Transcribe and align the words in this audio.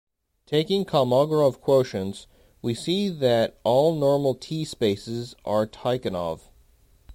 Taking 0.47 0.83
Kolmogorov 0.83 1.59
quotients, 1.59 2.25
we 2.63 2.73
see 2.73 3.07
that 3.07 3.59
all 3.63 3.93
normal 3.93 4.33
T 4.33 4.65
spaces 4.65 5.35
are 5.45 5.67
Tychonoff. 5.67 6.49